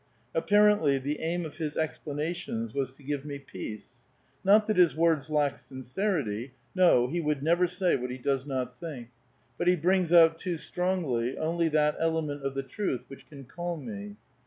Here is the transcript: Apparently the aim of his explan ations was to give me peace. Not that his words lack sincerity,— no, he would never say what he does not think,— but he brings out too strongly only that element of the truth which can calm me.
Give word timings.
Apparently 0.33 0.97
the 0.97 1.19
aim 1.19 1.45
of 1.45 1.57
his 1.57 1.75
explan 1.75 2.15
ations 2.17 2.73
was 2.73 2.91
to 2.93 3.03
give 3.03 3.23
me 3.23 3.37
peace. 3.37 3.97
Not 4.43 4.65
that 4.65 4.75
his 4.77 4.95
words 4.95 5.29
lack 5.29 5.59
sincerity,— 5.59 6.55
no, 6.75 7.05
he 7.07 7.21
would 7.21 7.43
never 7.43 7.67
say 7.67 7.95
what 7.95 8.09
he 8.09 8.17
does 8.17 8.47
not 8.47 8.79
think,— 8.79 9.09
but 9.59 9.67
he 9.67 9.75
brings 9.75 10.11
out 10.11 10.39
too 10.39 10.57
strongly 10.57 11.37
only 11.37 11.69
that 11.69 11.97
element 11.99 12.43
of 12.43 12.55
the 12.55 12.63
truth 12.63 13.05
which 13.11 13.29
can 13.29 13.43
calm 13.43 13.85
me. 13.85 14.15